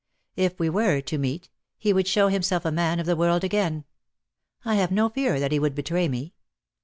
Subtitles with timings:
[0.35, 3.85] If we were to meet— he would show himself a man of the world again.
[4.65, 6.33] I have no fear that he would betray me."